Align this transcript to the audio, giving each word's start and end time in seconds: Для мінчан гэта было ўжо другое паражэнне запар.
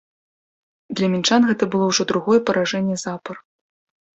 Для 0.99 1.09
мінчан 1.13 1.45
гэта 1.49 1.63
было 1.75 1.85
ўжо 1.91 2.03
другое 2.13 2.39
паражэнне 2.49 2.95
запар. 3.07 3.35